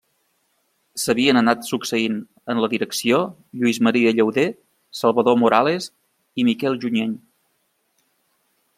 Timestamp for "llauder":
4.21-4.49